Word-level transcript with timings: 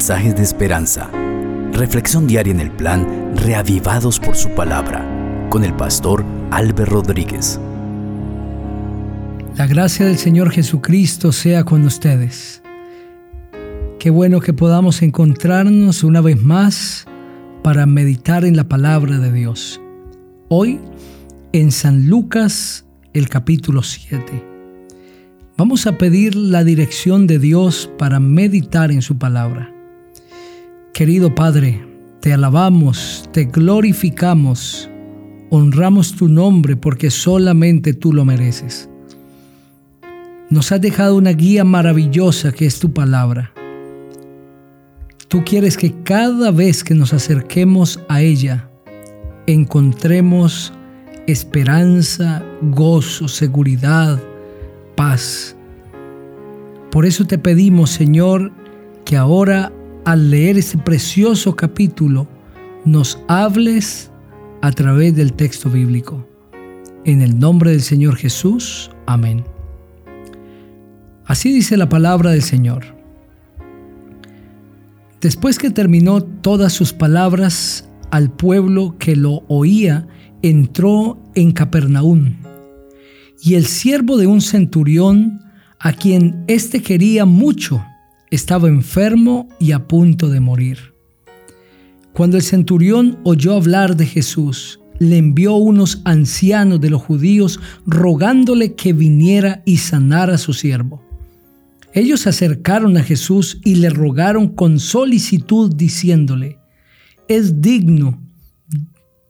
mensajes 0.00 0.34
de 0.34 0.42
esperanza. 0.42 1.10
Reflexión 1.74 2.26
diaria 2.26 2.54
en 2.54 2.60
el 2.60 2.70
plan 2.70 3.36
Reavivados 3.36 4.18
por 4.18 4.34
su 4.34 4.48
palabra 4.54 5.06
con 5.50 5.62
el 5.62 5.74
pastor 5.74 6.24
Álvaro 6.50 6.86
Rodríguez. 6.86 7.60
La 9.58 9.66
gracia 9.66 10.06
del 10.06 10.16
Señor 10.16 10.52
Jesucristo 10.52 11.32
sea 11.32 11.64
con 11.64 11.84
ustedes. 11.84 12.62
Qué 13.98 14.08
bueno 14.08 14.40
que 14.40 14.54
podamos 14.54 15.02
encontrarnos 15.02 16.02
una 16.02 16.22
vez 16.22 16.42
más 16.42 17.04
para 17.62 17.84
meditar 17.84 18.46
en 18.46 18.56
la 18.56 18.64
palabra 18.64 19.18
de 19.18 19.30
Dios. 19.30 19.82
Hoy 20.48 20.80
en 21.52 21.72
San 21.72 22.08
Lucas 22.08 22.86
el 23.12 23.28
capítulo 23.28 23.82
7. 23.82 24.22
Vamos 25.58 25.86
a 25.86 25.98
pedir 25.98 26.36
la 26.36 26.64
dirección 26.64 27.26
de 27.26 27.38
Dios 27.38 27.90
para 27.98 28.18
meditar 28.18 28.92
en 28.92 29.02
su 29.02 29.18
palabra. 29.18 29.74
Querido 31.00 31.34
Padre, 31.34 31.82
te 32.20 32.34
alabamos, 32.34 33.26
te 33.32 33.46
glorificamos, 33.46 34.90
honramos 35.48 36.14
tu 36.14 36.28
nombre 36.28 36.76
porque 36.76 37.10
solamente 37.10 37.94
tú 37.94 38.12
lo 38.12 38.26
mereces. 38.26 38.90
Nos 40.50 40.70
has 40.72 40.80
dejado 40.82 41.16
una 41.16 41.30
guía 41.30 41.64
maravillosa 41.64 42.52
que 42.52 42.66
es 42.66 42.80
tu 42.80 42.92
palabra. 42.92 43.50
Tú 45.28 45.42
quieres 45.42 45.78
que 45.78 46.02
cada 46.02 46.50
vez 46.50 46.84
que 46.84 46.92
nos 46.92 47.14
acerquemos 47.14 47.98
a 48.10 48.20
ella, 48.20 48.68
encontremos 49.46 50.70
esperanza, 51.26 52.44
gozo, 52.60 53.26
seguridad, 53.26 54.20
paz. 54.96 55.56
Por 56.90 57.06
eso 57.06 57.24
te 57.24 57.38
pedimos, 57.38 57.88
Señor, 57.88 58.52
que 59.06 59.16
ahora 59.16 59.72
al 60.04 60.30
leer 60.30 60.58
este 60.58 60.78
precioso 60.78 61.56
capítulo 61.56 62.28
nos 62.84 63.18
hables 63.28 64.10
a 64.62 64.72
través 64.72 65.14
del 65.14 65.32
texto 65.32 65.70
bíblico. 65.70 66.26
En 67.04 67.22
el 67.22 67.38
nombre 67.38 67.70
del 67.70 67.82
Señor 67.82 68.16
Jesús. 68.16 68.90
Amén. 69.06 69.44
Así 71.24 71.52
dice 71.52 71.76
la 71.76 71.88
palabra 71.88 72.30
del 72.30 72.42
Señor. 72.42 72.84
Después 75.20 75.58
que 75.58 75.70
terminó 75.70 76.22
todas 76.22 76.72
sus 76.72 76.92
palabras 76.92 77.88
al 78.10 78.30
pueblo 78.30 78.96
que 78.98 79.16
lo 79.16 79.44
oía, 79.48 80.08
entró 80.42 81.18
en 81.34 81.52
Capernaum 81.52 82.36
y 83.42 83.54
el 83.54 83.66
siervo 83.66 84.16
de 84.16 84.26
un 84.26 84.40
centurión, 84.40 85.40
a 85.78 85.92
quien 85.92 86.44
éste 86.46 86.82
quería 86.82 87.24
mucho, 87.24 87.82
estaba 88.30 88.68
enfermo 88.68 89.48
y 89.58 89.72
a 89.72 89.86
punto 89.86 90.28
de 90.28 90.40
morir. 90.40 90.94
Cuando 92.12 92.36
el 92.36 92.42
centurión 92.42 93.18
oyó 93.24 93.54
hablar 93.54 93.96
de 93.96 94.06
Jesús, 94.06 94.80
le 94.98 95.16
envió 95.16 95.54
unos 95.54 96.02
ancianos 96.04 96.80
de 96.80 96.90
los 96.90 97.02
judíos 97.02 97.58
rogándole 97.86 98.74
que 98.74 98.92
viniera 98.92 99.62
y 99.64 99.78
sanara 99.78 100.34
a 100.34 100.38
su 100.38 100.52
siervo. 100.52 101.02
Ellos 101.92 102.20
se 102.20 102.28
acercaron 102.28 102.96
a 102.96 103.02
Jesús 103.02 103.58
y 103.64 103.76
le 103.76 103.90
rogaron 103.90 104.48
con 104.48 104.78
solicitud 104.78 105.74
diciéndole, 105.74 106.58
es 107.26 107.60
digno 107.60 108.20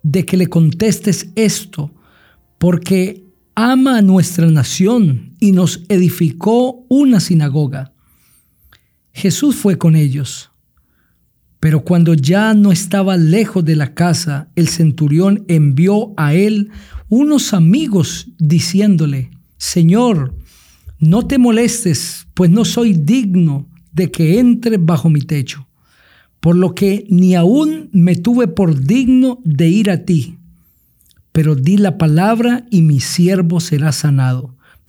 de 0.02 0.26
que 0.26 0.36
le 0.36 0.48
contestes 0.48 1.30
esto, 1.36 1.92
porque 2.58 3.24
ama 3.54 3.98
a 3.98 4.02
nuestra 4.02 4.50
nación 4.50 5.36
y 5.40 5.52
nos 5.52 5.84
edificó 5.88 6.84
una 6.88 7.20
sinagoga. 7.20 7.92
Jesús 9.12 9.56
fue 9.56 9.78
con 9.78 9.96
ellos. 9.96 10.50
Pero 11.58 11.84
cuando 11.84 12.14
ya 12.14 12.54
no 12.54 12.72
estaba 12.72 13.16
lejos 13.16 13.64
de 13.64 13.76
la 13.76 13.92
casa, 13.94 14.48
el 14.56 14.68
centurión 14.68 15.44
envió 15.48 16.14
a 16.16 16.34
él 16.34 16.70
unos 17.08 17.52
amigos 17.52 18.28
diciéndole, 18.38 19.30
Señor, 19.58 20.34
no 20.98 21.26
te 21.26 21.38
molestes, 21.38 22.26
pues 22.34 22.50
no 22.50 22.64
soy 22.64 22.94
digno 22.94 23.68
de 23.92 24.10
que 24.10 24.38
entre 24.38 24.78
bajo 24.78 25.10
mi 25.10 25.20
techo, 25.20 25.68
por 26.40 26.56
lo 26.56 26.74
que 26.74 27.06
ni 27.10 27.34
aún 27.34 27.90
me 27.92 28.16
tuve 28.16 28.48
por 28.48 28.80
digno 28.80 29.40
de 29.44 29.68
ir 29.68 29.90
a 29.90 30.04
ti 30.04 30.38
pero 31.32 31.54
di 31.54 31.76
la 31.76 31.98
palabra 31.98 32.66
y 32.70 32.82
mi 32.82 33.00
siervo 33.00 33.60
será 33.60 33.92
sanado. 33.92 34.56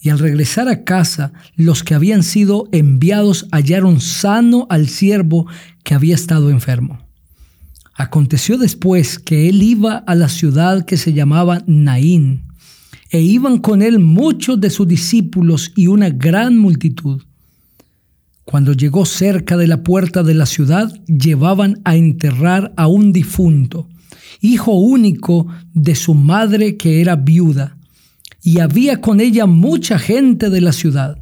Y 0.00 0.08
al 0.08 0.18
regresar 0.18 0.68
a 0.68 0.84
casa, 0.84 1.32
los 1.56 1.84
que 1.84 1.94
habían 1.94 2.22
sido 2.22 2.68
enviados 2.72 3.46
hallaron 3.52 4.00
sano 4.00 4.66
al 4.70 4.88
siervo 4.88 5.46
que 5.84 5.94
había 5.94 6.14
estado 6.14 6.50
enfermo. 6.50 6.98
Aconteció 7.94 8.56
después 8.56 9.18
que 9.18 9.48
él 9.48 9.62
iba 9.62 9.96
a 9.96 10.14
la 10.14 10.28
ciudad 10.28 10.86
que 10.86 10.96
se 10.96 11.12
llamaba 11.12 11.62
Naín, 11.66 12.44
e 13.10 13.20
iban 13.20 13.58
con 13.58 13.82
él 13.82 13.98
muchos 13.98 14.60
de 14.60 14.70
sus 14.70 14.88
discípulos 14.88 15.72
y 15.76 15.88
una 15.88 16.08
gran 16.10 16.56
multitud. 16.56 17.22
Cuando 18.44 18.72
llegó 18.72 19.04
cerca 19.04 19.56
de 19.56 19.66
la 19.66 19.82
puerta 19.82 20.22
de 20.22 20.34
la 20.34 20.46
ciudad, 20.46 20.90
llevaban 21.06 21.80
a 21.84 21.96
enterrar 21.96 22.72
a 22.76 22.86
un 22.86 23.12
difunto 23.12 23.88
hijo 24.40 24.72
único 24.72 25.46
de 25.74 25.94
su 25.94 26.14
madre 26.14 26.76
que 26.76 27.00
era 27.00 27.16
viuda, 27.16 27.76
y 28.42 28.60
había 28.60 29.00
con 29.00 29.20
ella 29.20 29.46
mucha 29.46 29.98
gente 29.98 30.50
de 30.50 30.60
la 30.60 30.72
ciudad. 30.72 31.18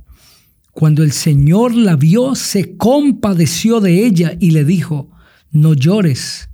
Cuando 0.72 1.02
el 1.02 1.12
Señor 1.12 1.74
la 1.74 1.96
vio, 1.96 2.34
se 2.34 2.76
compadeció 2.76 3.80
de 3.80 4.06
ella 4.06 4.36
y 4.38 4.52
le 4.52 4.64
dijo, 4.64 5.10
no 5.50 5.74
llores. 5.74 6.48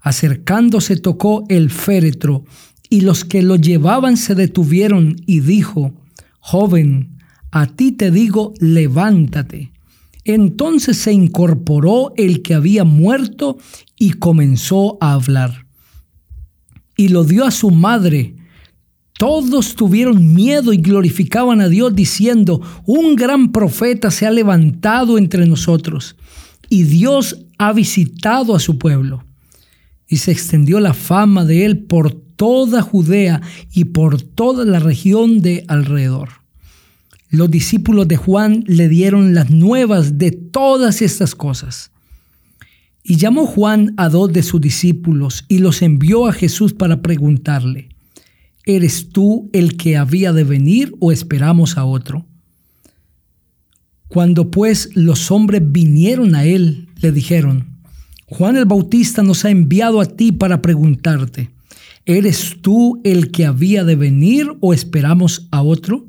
Acercándose 0.00 0.96
tocó 0.96 1.44
el 1.48 1.70
féretro, 1.70 2.44
y 2.90 3.00
los 3.00 3.24
que 3.24 3.40
lo 3.40 3.56
llevaban 3.56 4.18
se 4.18 4.34
detuvieron 4.34 5.16
y 5.24 5.40
dijo, 5.40 5.94
joven, 6.40 7.16
a 7.50 7.66
ti 7.66 7.92
te 7.92 8.10
digo, 8.10 8.52
levántate. 8.60 9.72
Entonces 10.24 10.98
se 10.98 11.12
incorporó 11.12 12.12
el 12.16 12.42
que 12.42 12.54
había 12.54 12.84
muerto 12.84 13.56
y 13.98 14.12
comenzó 14.12 14.98
a 15.00 15.14
hablar. 15.14 15.66
Y 16.96 17.08
lo 17.08 17.24
dio 17.24 17.46
a 17.46 17.50
su 17.50 17.70
madre. 17.70 18.36
Todos 19.18 19.74
tuvieron 19.74 20.34
miedo 20.34 20.72
y 20.72 20.78
glorificaban 20.78 21.60
a 21.60 21.68
Dios 21.68 21.94
diciendo, 21.94 22.60
un 22.86 23.14
gran 23.14 23.52
profeta 23.52 24.10
se 24.10 24.26
ha 24.26 24.30
levantado 24.30 25.18
entre 25.18 25.46
nosotros 25.46 26.16
y 26.68 26.84
Dios 26.84 27.44
ha 27.58 27.72
visitado 27.72 28.54
a 28.54 28.60
su 28.60 28.78
pueblo. 28.78 29.24
Y 30.08 30.18
se 30.18 30.32
extendió 30.32 30.80
la 30.80 30.94
fama 30.94 31.44
de 31.44 31.64
él 31.64 31.84
por 31.84 32.12
toda 32.12 32.82
Judea 32.82 33.40
y 33.72 33.84
por 33.84 34.20
toda 34.20 34.64
la 34.64 34.78
región 34.78 35.40
de 35.40 35.64
alrededor 35.68 36.42
los 37.32 37.50
discípulos 37.50 38.06
de 38.08 38.18
Juan 38.18 38.62
le 38.66 38.90
dieron 38.90 39.34
las 39.34 39.50
nuevas 39.50 40.18
de 40.18 40.32
todas 40.32 41.00
estas 41.00 41.34
cosas. 41.34 41.90
Y 43.02 43.16
llamó 43.16 43.46
Juan 43.46 43.94
a 43.96 44.10
dos 44.10 44.30
de 44.34 44.42
sus 44.42 44.60
discípulos 44.60 45.46
y 45.48 45.58
los 45.58 45.80
envió 45.80 46.26
a 46.26 46.34
Jesús 46.34 46.74
para 46.74 47.00
preguntarle, 47.00 47.88
¿eres 48.64 49.08
tú 49.10 49.50
el 49.52 49.76
que 49.76 49.96
había 49.96 50.32
de 50.32 50.44
venir 50.44 50.94
o 51.00 51.12
esperamos 51.12 51.76
a 51.76 51.84
otro? 51.84 52.26
Cuando 54.08 54.50
pues 54.50 54.90
los 54.94 55.30
hombres 55.30 55.62
vinieron 55.64 56.34
a 56.34 56.44
él, 56.44 56.88
le 57.00 57.12
dijeron, 57.12 57.66
Juan 58.26 58.56
el 58.56 58.66
Bautista 58.66 59.22
nos 59.22 59.44
ha 59.44 59.50
enviado 59.50 60.00
a 60.00 60.06
ti 60.06 60.32
para 60.32 60.62
preguntarte, 60.62 61.50
¿eres 62.06 62.58
tú 62.60 63.00
el 63.04 63.30
que 63.30 63.46
había 63.46 63.84
de 63.84 63.96
venir 63.96 64.52
o 64.60 64.74
esperamos 64.74 65.48
a 65.50 65.62
otro? 65.62 66.06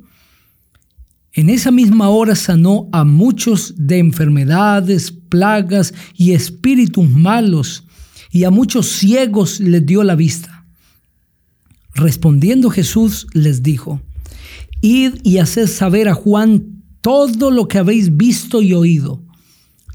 En 1.32 1.50
esa 1.50 1.72
misma 1.72 2.10
hora 2.10 2.36
sanó 2.36 2.90
a 2.92 3.04
muchos 3.04 3.74
de 3.76 3.98
enfermedades, 3.98 5.12
plagas 5.12 5.94
y 6.16 6.34
espíritus 6.34 7.10
malos, 7.10 7.86
y 8.32 8.44
a 8.44 8.52
muchos 8.52 8.88
ciegos 8.88 9.60
les 9.60 9.84
dio 9.86 10.04
la 10.04 10.16
vista. 10.16 10.53
Respondiendo 11.95 12.69
Jesús 12.69 13.28
les 13.34 13.62
dijo, 13.62 14.01
Id 14.81 15.16
y 15.24 15.38
haced 15.38 15.68
saber 15.68 16.10
a 16.10 16.13
Juan 16.13 16.84
todo 17.01 17.51
lo 17.51 17.68
que 17.68 17.78
habéis 17.78 18.16
visto 18.18 18.62
y 18.62 18.74
oído. 18.74 19.22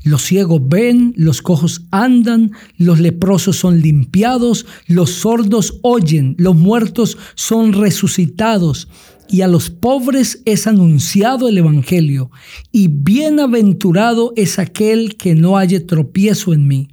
Los 0.04 0.22
ciegos 0.22 0.60
ven, 0.64 1.12
los 1.16 1.42
cojos 1.42 1.82
andan, 1.90 2.52
los 2.76 3.00
leprosos 3.00 3.56
son 3.56 3.80
limpiados, 3.80 4.64
los 4.86 5.10
sordos 5.10 5.80
oyen, 5.82 6.34
los 6.38 6.54
muertos 6.54 7.18
son 7.34 7.72
resucitados, 7.72 8.88
y 9.28 9.42
a 9.42 9.48
los 9.48 9.68
pobres 9.70 10.40
es 10.44 10.66
anunciado 10.66 11.48
el 11.48 11.58
Evangelio, 11.58 12.30
y 12.72 12.88
bienaventurado 12.88 14.32
es 14.36 14.58
aquel 14.58 15.16
que 15.16 15.34
no 15.34 15.58
haya 15.58 15.84
tropiezo 15.86 16.54
en 16.54 16.68
mí. 16.68 16.88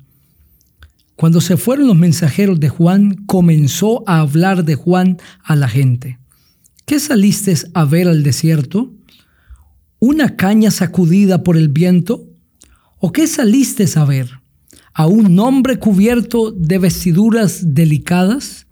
Cuando 1.16 1.40
se 1.40 1.56
fueron 1.56 1.88
los 1.88 1.96
mensajeros 1.96 2.60
de 2.60 2.70
Juan, 2.70 3.16
comenzó 3.26 4.04
a 4.08 4.20
hablar 4.20 4.66
de 4.66 4.76
Juan 4.76 5.18
a 5.44 5.56
la 5.56 5.70
gente. 5.70 6.20
¿Qué 6.86 7.00
saliste 7.00 7.56
a 7.74 7.86
ver 7.86 8.08
al 8.08 8.22
desierto? 8.22 8.94
¿Una 10.00 10.36
caña 10.36 10.72
sacudida 10.72 11.42
por 11.44 11.58
el 11.58 11.70
viento? 11.70 12.28
¿O 13.00 13.12
qué 13.12 13.28
saliste 13.28 13.86
a 13.96 14.04
ver? 14.04 14.30
¿A 14.94 15.08
un 15.08 15.40
hombre 15.40 15.78
cubierto 15.78 16.52
de 16.52 16.78
vestiduras 16.80 17.74
delicadas? 17.74 18.68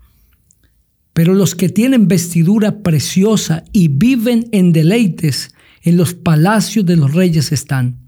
Pero 1.14 1.34
los 1.34 1.56
que 1.56 1.70
tienen 1.70 2.08
vestidura 2.08 2.80
preciosa 2.80 3.64
y 3.72 3.88
viven 3.88 4.50
en 4.52 4.74
deleites 4.74 5.54
en 5.82 5.98
los 5.98 6.14
palacios 6.14 6.86
de 6.86 6.98
los 6.98 7.14
reyes 7.14 7.52
están. 7.52 8.00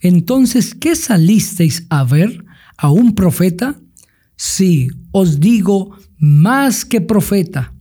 Entonces, 0.00 0.74
¿qué 0.74 0.94
salisteis 0.94 1.86
a 1.88 2.04
ver? 2.04 2.44
¿A 2.82 2.90
un 2.90 3.14
profeta? 3.14 3.80
Sí, 4.34 4.88
os 5.12 5.38
digo, 5.38 5.96
más 6.18 6.84
que 6.84 7.00
profeta. 7.00 7.72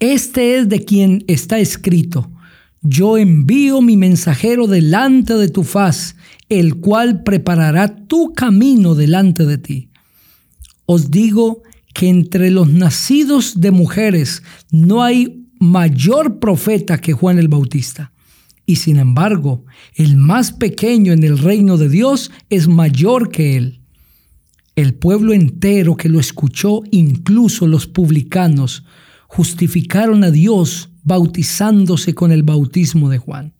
Este 0.00 0.58
es 0.58 0.68
de 0.68 0.84
quien 0.84 1.22
está 1.28 1.60
escrito, 1.60 2.28
yo 2.82 3.16
envío 3.16 3.80
mi 3.80 3.96
mensajero 3.96 4.66
delante 4.66 5.34
de 5.34 5.48
tu 5.48 5.62
faz, 5.62 6.16
el 6.48 6.80
cual 6.80 7.22
preparará 7.22 7.94
tu 8.08 8.32
camino 8.32 8.96
delante 8.96 9.46
de 9.46 9.58
ti. 9.58 9.90
Os 10.84 11.12
digo 11.12 11.62
que 11.94 12.08
entre 12.08 12.50
los 12.50 12.68
nacidos 12.68 13.60
de 13.60 13.70
mujeres 13.70 14.42
no 14.72 15.04
hay 15.04 15.46
mayor 15.60 16.40
profeta 16.40 16.98
que 16.98 17.12
Juan 17.12 17.38
el 17.38 17.46
Bautista. 17.46 18.10
Y 18.68 18.76
sin 18.76 18.98
embargo, 18.98 19.64
el 19.94 20.18
más 20.18 20.52
pequeño 20.52 21.14
en 21.14 21.24
el 21.24 21.38
reino 21.38 21.78
de 21.78 21.88
Dios 21.88 22.30
es 22.50 22.68
mayor 22.68 23.30
que 23.30 23.56
él. 23.56 23.80
El 24.76 24.92
pueblo 24.92 25.32
entero 25.32 25.96
que 25.96 26.10
lo 26.10 26.20
escuchó, 26.20 26.82
incluso 26.90 27.66
los 27.66 27.86
publicanos, 27.86 28.84
justificaron 29.26 30.22
a 30.22 30.30
Dios 30.30 30.90
bautizándose 31.02 32.14
con 32.14 32.30
el 32.30 32.42
bautismo 32.42 33.08
de 33.08 33.16
Juan. 33.16 33.54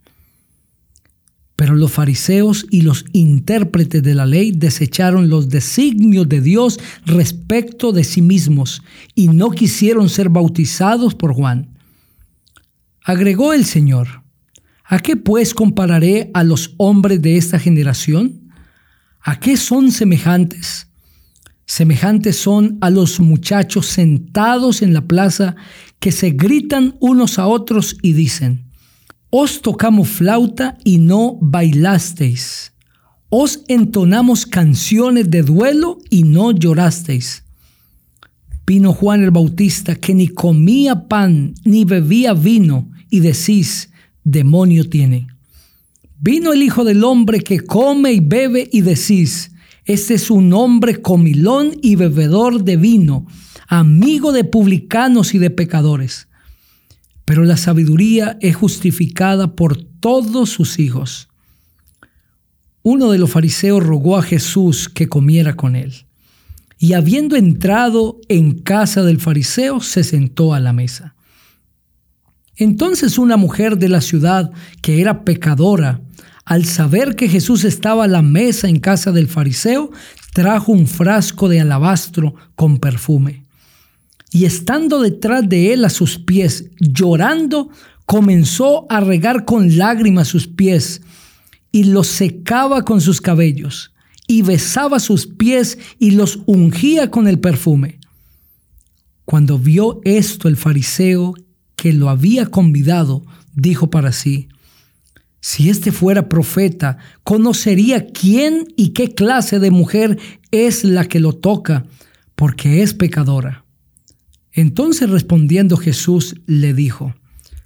Pero 1.57 1.75
los 1.75 1.91
fariseos 1.91 2.67
y 2.71 2.83
los 2.83 3.07
intérpretes 3.15 4.03
de 4.03 4.15
la 4.15 4.27
ley 4.27 4.53
desecharon 4.53 5.31
los 5.31 5.49
designios 5.49 6.29
de 6.29 6.43
Dios 6.43 6.79
respecto 7.07 7.93
de 7.93 8.05
sí 8.05 8.21
mismos 8.21 8.83
y 9.15 9.29
no 9.29 9.53
quisieron 9.53 10.11
ser 10.11 10.29
bautizados 10.29 11.15
por 11.15 11.33
Juan. 11.33 11.79
Agregó 13.03 13.55
el 13.55 13.65
Señor, 13.65 14.28
¿a 14.89 14.99
qué 14.99 15.17
pues 15.17 15.55
compararé 15.55 16.31
a 16.35 16.43
los 16.43 16.75
hombres 16.79 17.23
de 17.23 17.37
esta 17.37 17.59
generación? 17.59 18.51
¿A 19.21 19.39
qué 19.39 19.57
son 19.57 19.93
semejantes? 19.93 20.89
Semejantes 21.67 22.37
son 22.37 22.79
a 22.81 22.89
los 22.89 23.21
muchachos 23.21 23.87
sentados 23.87 24.81
en 24.81 24.95
la 24.95 25.03
plaza 25.03 25.55
que 26.01 26.13
se 26.13 26.31
gritan 26.31 26.97
unos 27.01 27.39
a 27.39 27.47
otros 27.47 27.99
y 28.01 28.15
dicen, 28.15 28.65
os 29.29 29.61
tocamos 29.61 30.09
flauta 30.09 30.79
y 30.83 30.97
no 30.97 31.37
bailasteis. 31.43 32.73
Os 33.29 33.65
entonamos 33.69 34.47
canciones 34.47 35.31
de 35.31 35.43
duelo 35.43 35.99
y 36.09 36.23
no 36.23 36.53
llorasteis. 36.53 37.45
Vino 38.67 38.95
Juan 38.95 39.23
el 39.23 39.31
Bautista 39.31 39.97
que 39.97 40.15
ni 40.15 40.29
comía 40.29 41.09
pan 41.09 41.55
ni 41.65 41.85
bebía 41.85 42.33
vino 42.33 42.91
y 43.11 43.21
decís, 43.21 43.91
demonio 44.31 44.89
tiene. 44.89 45.27
Vino 46.21 46.53
el 46.53 46.63
Hijo 46.63 46.85
del 46.85 47.05
Hombre 47.05 47.41
que 47.41 47.61
come 47.61 48.13
y 48.13 48.21
bebe 48.21 48.69
y 48.73 48.81
decís, 48.81 49.53
este 49.85 50.15
es 50.15 50.31
un 50.31 50.53
hombre 50.53 51.01
comilón 51.01 51.73
y 51.83 51.97
bebedor 51.97 52.65
de 52.65 52.77
vino, 52.77 53.27
amigo 53.69 54.33
de 54.33 54.45
publicanos 54.45 55.35
y 55.35 55.39
de 55.39 55.51
pecadores 55.51 56.29
pero 57.29 57.45
la 57.45 57.59
sabiduría 57.59 58.39
es 58.41 58.57
justificada 58.57 59.55
por 59.55 59.77
todos 59.77 60.49
sus 60.49 60.79
hijos. 60.79 61.29
Uno 62.83 63.11
de 63.11 63.19
los 63.19 63.31
fariseos 63.31 63.83
rogó 63.83 64.17
a 64.17 64.23
Jesús 64.23 64.89
que 64.89 65.11
comiera 65.11 65.55
con 65.55 65.77
él, 65.77 66.07
y 66.79 66.95
habiendo 66.95 67.37
entrado 67.37 68.19
en 68.31 68.59
casa 68.59 69.03
del 69.03 69.21
fariseo, 69.21 69.81
se 69.81 70.05
sentó 70.05 70.55
a 70.55 70.61
la 70.61 70.73
mesa. 70.73 71.17
Entonces 72.59 73.19
una 73.19 73.37
mujer 73.37 73.79
de 73.79 73.89
la 73.89 74.03
ciudad, 74.03 74.51
que 74.83 75.01
era 75.01 75.25
pecadora, 75.25 76.03
al 76.45 76.67
saber 76.67 77.17
que 77.17 77.29
Jesús 77.29 77.65
estaba 77.65 78.05
a 78.05 78.09
la 78.09 78.23
mesa 78.23 78.69
en 78.69 78.81
casa 78.81 79.13
del 79.13 79.29
fariseo, 79.29 79.91
trajo 80.35 80.73
un 80.73 80.87
frasco 80.87 81.49
de 81.49 81.61
alabastro 81.61 82.35
con 82.55 82.79
perfume 82.79 83.49
y 84.31 84.45
estando 84.45 85.01
detrás 85.01 85.49
de 85.49 85.73
él 85.73 85.85
a 85.85 85.91
sus 85.91 86.19
pies, 86.19 86.67
llorando, 86.79 87.71
comenzó 88.07 88.87
a 88.91 89.01
regar 89.01 89.45
con 89.45 89.77
lágrimas 89.77 90.29
sus 90.29 90.47
pies 90.47 91.01
y 91.73 91.85
los 91.85 92.09
secaba 92.09 92.85
con 92.85 93.01
sus 93.01 93.21
cabellos 93.21 93.93
y 94.27 94.43
besaba 94.43 95.01
sus 95.01 95.27
pies 95.27 95.79
y 95.99 96.13
los 96.13 96.41
ungía 96.47 97.11
con 97.11 97.27
el 97.29 97.39
perfume. 97.39 97.99
Cuando 99.25 99.59
vio 99.59 100.01
esto 100.05 100.49
el 100.49 100.57
fariseo 100.57 101.35
que 101.79 101.93
lo 101.93 102.11
había 102.11 102.47
convidado, 102.47 103.25
dijo 103.55 103.89
para 103.89 104.11
sí, 104.11 104.49
si 105.41 105.71
este 105.71 105.93
fuera 105.93 106.29
profeta, 106.29 106.99
conocería 107.23 108.09
quién 108.09 108.67
y 108.77 108.89
qué 108.89 109.15
clase 109.15 109.61
de 109.61 109.71
mujer 109.71 110.19
es 110.51 110.83
la 110.83 111.05
que 111.05 111.21
lo 111.21 111.35
toca, 111.35 111.87
porque 112.35 112.83
es 112.83 112.95
pecadora. 112.95 113.65
Entonces 114.51 115.09
respondiendo 115.09 115.77
Jesús 115.77 116.35
le 116.47 116.75
dijo, 116.75 117.15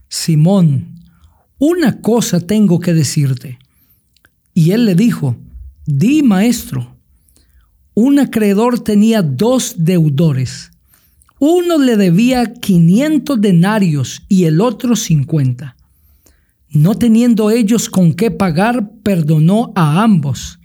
Simón, 0.09 1.01
una 1.57 2.03
cosa 2.03 2.41
tengo 2.41 2.81
que 2.81 2.93
decirte. 2.93 3.59
Y 4.53 4.73
él 4.73 4.85
le 4.85 4.95
dijo, 4.95 5.39
di 5.87 6.23
maestro. 6.23 6.99
Un 7.95 8.19
acreedor 8.19 8.79
tenía 8.81 9.23
dos 9.23 9.77
deudores. 9.79 10.72
Uno 11.45 11.77
le 11.77 11.97
debía 11.97 12.55
500 12.55 13.41
denarios 13.41 14.23
y 14.29 14.45
el 14.45 14.61
otro 14.61 14.95
50. 14.95 15.75
No 16.71 16.95
teniendo 16.95 17.51
ellos 17.51 17.91
con 17.91 18.15
qué 18.15 18.31
pagar, 18.31 18.93
perdonó 19.03 19.73
a 19.75 20.05
ambos. 20.05 20.61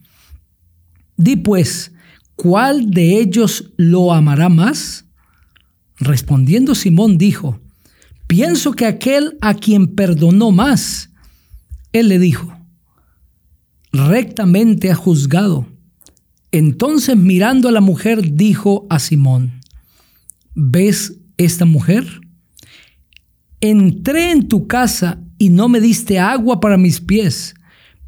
Di 1.16 1.36
pues, 1.36 1.94
¿cuál 2.36 2.92
de 2.92 3.20
ellos 3.20 3.72
lo 3.76 4.14
amará 4.14 4.50
más? 4.50 5.06
Respondiendo 5.98 6.76
Simón 6.76 7.18
dijo, 7.18 7.60
pienso 8.28 8.74
que 8.74 8.86
aquel 8.86 9.36
a 9.42 9.56
quien 9.56 9.88
perdonó 9.88 10.52
más, 10.52 11.10
él 11.92 12.08
le 12.08 12.20
dijo, 12.20 12.56
rectamente 13.92 14.92
ha 14.92 14.96
juzgado. 14.96 15.66
Entonces 16.52 17.18
mirando 17.18 17.68
a 17.68 17.72
la 17.72 17.82
mujer 17.82 18.36
dijo 18.36 18.86
a 18.92 19.00
Simón, 19.00 19.57
¿ves 20.58 21.14
esta 21.38 21.64
mujer? 21.64 22.06
Entré 23.62 24.32
en 24.32 24.50
tu 24.50 24.68
casa 24.68 25.22
y 25.38 25.50
no 25.50 25.70
me 25.70 25.80
diste 25.80 26.20
agua 26.20 26.60
para 26.60 26.78
mis 26.78 27.00
pies, 27.00 27.56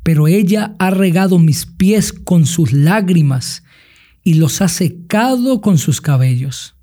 pero 0.03 0.27
ella 0.27 0.75
ha 0.79 0.89
regado 0.89 1.39
mis 1.39 1.65
pies 1.65 2.12
con 2.12 2.46
sus 2.46 2.74
lágrimas 2.74 3.63
y 4.24 4.34
los 4.34 4.62
ha 4.62 4.68
secado 4.68 5.62
con 5.62 5.77
sus 5.77 6.01
cabellos 6.01 6.75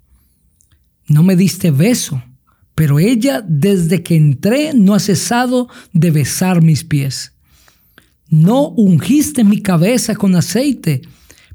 no 1.09 1.23
me 1.23 1.37
diste 1.37 1.71
beso, 1.71 2.23
pero 2.75 2.99
ella 2.99 3.43
desde 3.47 4.03
que 4.03 4.17
entré 4.17 4.73
no 4.75 4.95
ha 4.95 5.01
cesado 5.01 5.69
de 5.93 6.11
besar 6.11 6.63
mis 6.63 6.85
pies. 6.85 7.33
No 8.29 8.69
ungiste 8.69 9.45
mi 9.45 9.63
cabeza 9.63 10.17
con 10.17 10.35
aceite, 10.35 11.03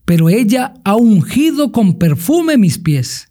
pero 0.05 0.29
ella 0.29 0.73
ha 0.83 0.95
ungido 0.95 1.71
con 1.71 1.97
perfume 1.99 2.57
mis 2.57 2.77
pies. 2.77 3.27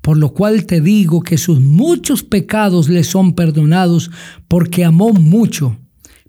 Por 0.00 0.16
lo 0.16 0.32
cual 0.32 0.66
te 0.66 0.80
digo 0.80 1.22
que 1.22 1.36
sus 1.36 1.60
muchos 1.60 2.22
pecados 2.22 2.88
le 2.88 3.04
son 3.04 3.34
perdonados 3.34 4.10
porque 4.48 4.84
amó 4.84 5.12
mucho, 5.12 5.78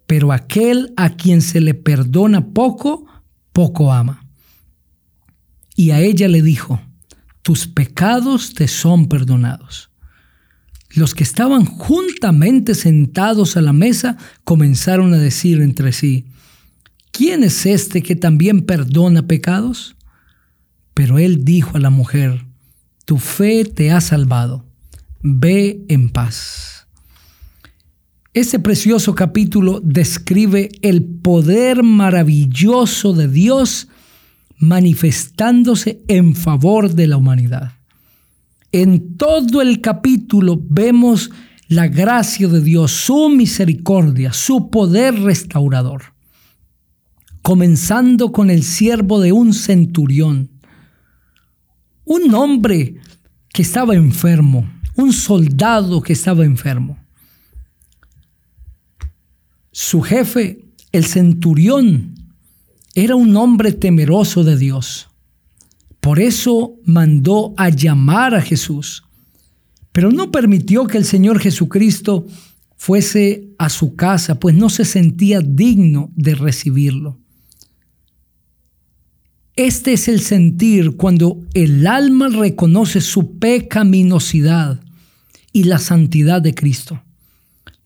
pero 0.07 0.33
aquel 0.33 0.93
a 0.97 1.11
quien 1.11 1.41
se 1.41 1.61
le 1.61 1.73
perdona 1.73 2.49
poco, 2.53 3.05
poco 3.53 3.93
ama. 3.93 4.25
Y 5.75 5.91
a 5.91 6.01
ella 6.01 6.27
le 6.27 6.41
dijo, 6.41 6.81
tus 7.41 7.67
pecados 7.67 8.53
te 8.53 8.67
son 8.67 9.07
perdonados. 9.07 9.89
Los 10.93 11.15
que 11.15 11.23
estaban 11.23 11.63
juntamente 11.63 12.75
sentados 12.75 13.55
a 13.55 13.61
la 13.61 13.71
mesa 13.71 14.17
comenzaron 14.43 15.13
a 15.13 15.17
decir 15.17 15.61
entre 15.61 15.93
sí, 15.93 16.25
¿quién 17.11 17.43
es 17.45 17.65
este 17.65 18.03
que 18.03 18.17
también 18.17 18.65
perdona 18.65 19.25
pecados? 19.25 19.95
Pero 20.93 21.17
él 21.17 21.45
dijo 21.45 21.77
a 21.77 21.79
la 21.79 21.89
mujer, 21.89 22.45
tu 23.05 23.17
fe 23.17 23.65
te 23.65 23.91
ha 23.91 24.01
salvado, 24.01 24.65
ve 25.21 25.83
en 25.87 26.09
paz. 26.09 26.87
Este 28.33 28.59
precioso 28.59 29.13
capítulo 29.13 29.81
describe 29.83 30.69
el 30.81 31.03
poder 31.03 31.83
maravilloso 31.83 33.13
de 33.13 33.27
Dios 33.27 33.89
manifestándose 34.57 36.01
en 36.07 36.35
favor 36.35 36.93
de 36.93 37.07
la 37.07 37.17
humanidad. 37.17 37.73
En 38.71 39.17
todo 39.17 39.61
el 39.61 39.81
capítulo 39.81 40.61
vemos 40.63 41.31
la 41.67 41.87
gracia 41.87 42.47
de 42.47 42.61
Dios, 42.61 42.91
su 42.91 43.29
misericordia, 43.29 44.31
su 44.31 44.69
poder 44.69 45.19
restaurador. 45.19 46.03
Comenzando 47.41 48.31
con 48.31 48.49
el 48.49 48.63
siervo 48.63 49.19
de 49.19 49.33
un 49.33 49.53
centurión, 49.53 50.51
un 52.11 52.35
hombre 52.35 52.95
que 53.53 53.61
estaba 53.61 53.95
enfermo, 53.95 54.69
un 54.95 55.13
soldado 55.13 56.01
que 56.01 56.11
estaba 56.11 56.43
enfermo. 56.43 56.99
Su 59.71 60.01
jefe, 60.01 60.65
el 60.91 61.05
centurión, 61.05 62.15
era 62.95 63.15
un 63.15 63.37
hombre 63.37 63.71
temeroso 63.71 64.43
de 64.43 64.57
Dios. 64.57 65.07
Por 66.01 66.19
eso 66.19 66.75
mandó 66.83 67.53
a 67.55 67.69
llamar 67.69 68.35
a 68.35 68.41
Jesús, 68.41 69.03
pero 69.93 70.11
no 70.11 70.31
permitió 70.31 70.87
que 70.87 70.97
el 70.97 71.05
Señor 71.05 71.39
Jesucristo 71.39 72.25
fuese 72.75 73.53
a 73.57 73.69
su 73.69 73.95
casa, 73.95 74.37
pues 74.37 74.53
no 74.53 74.69
se 74.69 74.83
sentía 74.83 75.39
digno 75.39 76.11
de 76.15 76.35
recibirlo. 76.35 77.20
Este 79.55 79.93
es 79.93 80.07
el 80.07 80.21
sentir 80.21 80.95
cuando 80.95 81.39
el 81.53 81.85
alma 81.85 82.29
reconoce 82.29 83.01
su 83.01 83.37
pecaminosidad 83.37 84.81
y 85.51 85.65
la 85.65 85.77
santidad 85.77 86.41
de 86.41 86.55
Cristo. 86.55 87.03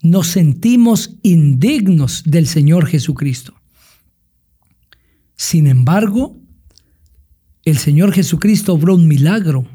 Nos 0.02 0.28
sentimos 0.28 1.16
indignos 1.24 2.24
del 2.26 2.48
Señor 2.48 2.86
Jesucristo. 2.86 3.56
Sin 5.36 5.68
embargo, 5.68 6.38
el 7.64 7.78
Señor 7.78 8.14
Jesucristo 8.14 8.74
obró 8.74 8.96
un 8.96 9.08
milagro 9.08 9.68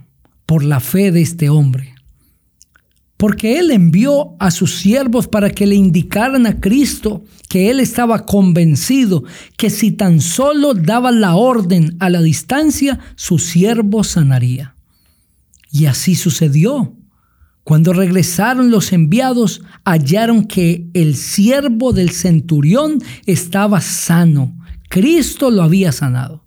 por 0.46 0.62
la 0.62 0.78
fe 0.78 1.10
de 1.10 1.22
este 1.22 1.48
hombre 1.48 1.94
porque 3.20 3.58
Él 3.58 3.70
envió 3.70 4.34
a 4.38 4.50
sus 4.50 4.76
siervos 4.76 5.28
para 5.28 5.50
que 5.50 5.66
le 5.66 5.74
indicaran 5.74 6.46
a 6.46 6.58
Cristo 6.58 7.22
que 7.50 7.70
Él 7.70 7.78
estaba 7.78 8.24
convencido 8.24 9.24
que 9.58 9.68
si 9.68 9.92
tan 9.92 10.22
solo 10.22 10.72
daba 10.72 11.12
la 11.12 11.34
orden 11.34 11.98
a 12.00 12.08
la 12.08 12.22
distancia, 12.22 12.98
su 13.16 13.38
siervo 13.38 14.04
sanaría. 14.04 14.74
Y 15.70 15.84
así 15.84 16.14
sucedió. 16.14 16.96
Cuando 17.62 17.92
regresaron 17.92 18.70
los 18.70 18.90
enviados, 18.90 19.60
hallaron 19.84 20.46
que 20.46 20.88
el 20.94 21.14
siervo 21.14 21.92
del 21.92 22.12
centurión 22.12 23.02
estaba 23.26 23.82
sano. 23.82 24.56
Cristo 24.88 25.50
lo 25.50 25.62
había 25.62 25.92
sanado. 25.92 26.46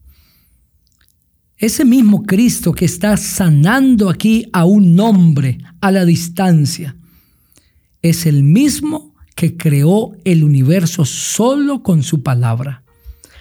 Ese 1.64 1.86
mismo 1.86 2.24
Cristo 2.24 2.74
que 2.74 2.84
está 2.84 3.16
sanando 3.16 4.10
aquí 4.10 4.50
a 4.52 4.66
un 4.66 5.00
hombre 5.00 5.60
a 5.80 5.94
la 5.94 6.04
distancia, 6.04 6.98
es 8.02 8.26
el 8.26 8.44
mismo 8.44 9.16
que 9.34 9.56
creó 9.56 10.12
el 10.26 10.44
universo 10.44 11.06
solo 11.06 11.82
con 11.82 12.04
su 12.04 12.22
palabra. 12.22 12.84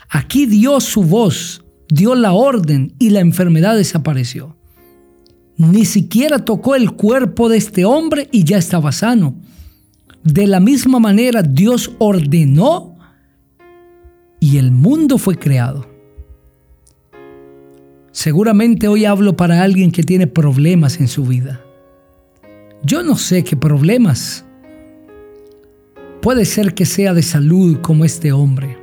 Aquí 0.09 0.47
dio 0.47 0.79
su 0.79 1.02
voz, 1.02 1.64
dio 1.88 2.14
la 2.14 2.33
orden 2.33 2.95
y 3.00 3.11
la 3.11 3.19
enfermedad 3.19 3.76
desapareció. 3.76 4.57
Ni 5.57 5.85
siquiera 5.85 6.38
tocó 6.45 6.76
el 6.76 6.93
cuerpo 6.93 7.49
de 7.49 7.59
este 7.59 7.85
hombre 7.85 8.29
y 8.31 8.45
ya 8.45 8.57
estaba 8.57 8.93
sano. 8.93 9.35
De 10.23 10.47
la 10.47 10.61
misma 10.61 11.00
manera 11.00 11.43
Dios 11.43 11.91
ordenó 11.99 12.99
y 14.38 14.59
el 14.59 14.71
mundo 14.71 15.19
fue 15.19 15.37
creado. 15.37 15.92
Seguramente 18.12 18.88
hoy 18.88 19.07
hablo 19.07 19.37
para 19.37 19.62
alguien 19.62 19.90
que 19.90 20.02
tiene 20.02 20.26
problemas 20.26 21.00
en 21.00 21.09
su 21.09 21.25
vida. 21.25 21.62
Yo 22.85 23.02
no 23.02 23.16
sé 23.16 23.42
qué 23.42 23.57
problemas. 23.57 24.45
Puede 26.21 26.45
ser 26.45 26.75
que 26.75 26.85
sea 26.85 27.14
de 27.14 27.23
salud 27.23 27.78
como 27.81 28.04
este 28.04 28.31
hombre. 28.31 28.76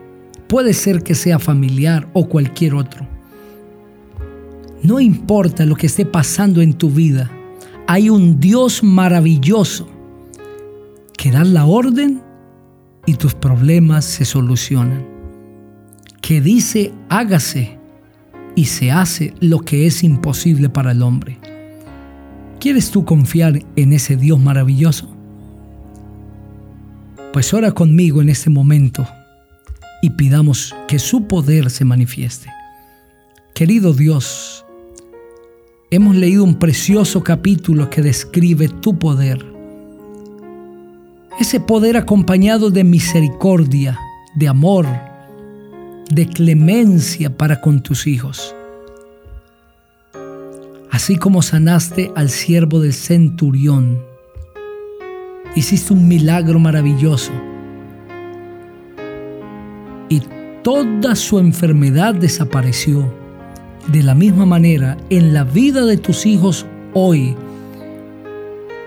Puede 0.48 0.74
ser 0.74 1.03
que 1.03 1.13
sea 1.13 1.38
familiar 1.38 2.09
o 2.13 2.27
cualquier 2.27 2.74
otro. 2.74 3.07
No 4.81 5.00
importa 5.00 5.63
lo 5.65 5.75
que 5.75 5.88
esté 5.88 6.05
pasando 6.05 6.62
en 6.62 6.74
tu 6.74 6.89
vida, 6.89 7.29
hay 7.86 8.09
un 8.09 8.39
Dios 8.39 8.83
maravilloso 8.83 9.88
que 11.15 11.31
da 11.31 11.43
la 11.43 11.65
orden 11.65 12.21
y 13.05 13.13
tus 13.13 13.36
problemas 13.36 14.05
se 14.05 14.25
solucionan. 14.25 15.05
Que 16.19 16.41
dice 16.41 16.93
hágase 17.09 17.78
y 18.60 18.66
se 18.66 18.92
hace 18.92 19.34
lo 19.39 19.60
que 19.60 19.88
es 19.88 20.04
imposible 20.04 20.68
para 20.68 20.92
el 20.92 21.01
hombre. 21.01 21.39
¿Quieres 22.60 22.92
tú 22.92 23.06
confiar 23.06 23.63
en 23.78 23.94
ese 23.94 24.18
Dios 24.18 24.38
maravilloso? 24.38 25.10
Pues 27.32 27.54
ora 27.54 27.72
conmigo 27.72 28.22
en 28.22 28.28
este 28.28 28.50
momento 28.50 29.08
y 30.01 30.10
pidamos 30.10 30.75
que 30.89 31.00
su 31.00 31.25
poder 31.25 31.70
se 31.70 31.86
manifieste. 31.86 32.50
Querido 33.56 33.94
Dios, 33.94 34.66
hemos 35.89 36.18
leído 36.18 36.44
un 36.44 36.60
precioso 36.60 37.24
capítulo 37.24 37.89
que 37.89 38.01
describe 38.01 38.68
tu 38.68 39.00
poder. 39.00 39.46
Ese 41.39 41.62
poder 41.62 41.96
acompañado 41.96 42.72
de 42.72 42.84
misericordia, 42.84 43.98
de 44.36 44.50
amor, 44.50 44.86
de 46.10 46.28
clemencia 46.28 47.30
para 47.30 47.62
con 47.62 47.82
tus 47.82 48.08
hijos. 48.08 48.56
Así 50.92 51.18
como 51.18 51.42
sanaste 51.42 52.12
al 52.16 52.30
siervo 52.30 52.80
del 52.80 52.94
centurión, 52.94 54.00
hiciste 55.56 55.94
un 55.94 56.08
milagro 56.08 56.60
maravilloso 56.60 57.32
y 60.10 60.22
toda 60.63 61.16
su 61.16 61.39
enfermedad 61.39 62.16
desapareció. 62.16 63.13
De 63.88 64.04
la 64.04 64.13
misma 64.13 64.46
manera, 64.46 64.98
en 65.10 65.34
la 65.34 65.44
vida 65.44 65.86
de 65.86 65.98
tus 65.98 66.25
hijos 66.25 66.66
hoy, 66.94 67.36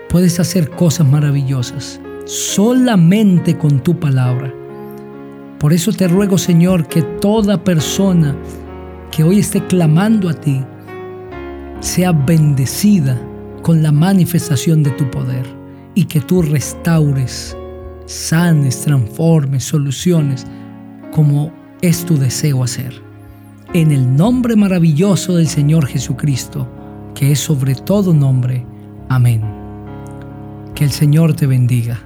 puedes 0.09 0.39
hacer 0.39 0.69
cosas 0.69 1.07
maravillosas 1.07 1.99
solamente 2.25 3.57
con 3.57 3.81
tu 3.81 3.99
palabra. 3.99 4.53
Por 5.63 5.71
eso 5.71 5.93
te 5.93 6.09
ruego, 6.09 6.37
Señor, 6.37 6.89
que 6.89 7.01
toda 7.01 7.63
persona 7.63 8.35
que 9.11 9.23
hoy 9.23 9.39
esté 9.39 9.65
clamando 9.65 10.27
a 10.27 10.33
ti 10.33 10.61
sea 11.79 12.11
bendecida 12.11 13.17
con 13.61 13.81
la 13.81 13.93
manifestación 13.93 14.83
de 14.83 14.91
tu 14.91 15.09
poder 15.09 15.45
y 15.95 16.03
que 16.03 16.19
tú 16.19 16.41
restaures, 16.41 17.55
sanes, 18.05 18.81
transformes, 18.81 19.63
soluciones 19.63 20.45
como 21.13 21.53
es 21.81 22.03
tu 22.03 22.17
deseo 22.17 22.61
hacer. 22.61 23.01
En 23.73 23.91
el 23.93 24.17
nombre 24.17 24.57
maravilloso 24.57 25.37
del 25.37 25.47
Señor 25.47 25.85
Jesucristo, 25.87 26.67
que 27.15 27.31
es 27.31 27.39
sobre 27.39 27.75
todo 27.75 28.13
nombre. 28.13 28.65
Amén. 29.07 29.41
Que 30.75 30.83
el 30.83 30.91
Señor 30.91 31.33
te 31.37 31.47
bendiga. 31.47 32.03